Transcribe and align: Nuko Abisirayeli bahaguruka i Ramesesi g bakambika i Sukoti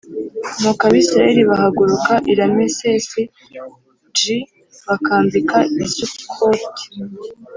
Nuko 0.59 0.81
Abisirayeli 0.89 1.43
bahaguruka 1.49 2.13
i 2.31 2.33
Ramesesi 2.37 3.21
g 4.17 4.19
bakambika 4.87 5.57
i 5.83 5.85
Sukoti 5.93 6.85